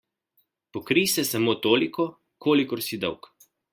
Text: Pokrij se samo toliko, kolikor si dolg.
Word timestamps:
Pokrij 0.77 1.03
se 1.11 1.23
samo 1.31 1.53
toliko, 1.65 2.05
kolikor 2.47 2.79
si 2.87 2.95
dolg. 3.05 3.21